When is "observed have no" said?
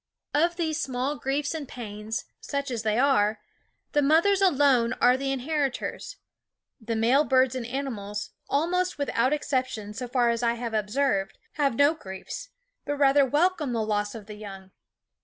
10.73-11.93